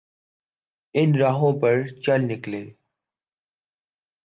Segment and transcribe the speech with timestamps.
[0.95, 1.71] ان راہوں پہ
[2.03, 2.63] چل نکلے۔